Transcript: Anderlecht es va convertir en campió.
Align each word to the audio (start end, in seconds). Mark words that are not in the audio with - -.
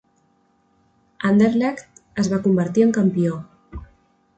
Anderlecht 1.31 2.03
es 2.25 2.33
va 2.35 2.43
convertir 2.49 2.87
en 2.91 2.99
campió. 3.01 3.41